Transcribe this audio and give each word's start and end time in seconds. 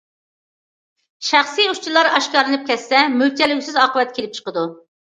شەخسىي 1.27 1.69
ئۇچۇرلار 1.75 2.11
ئاشكارىلىنىپ 2.15 2.67
كەتسە 2.73 3.05
مۆلچەرلىگۈسىز 3.21 3.81
ئاقىۋەت 3.85 4.19
كېلىپ 4.19 4.41
چىقىدۇ. 4.43 4.69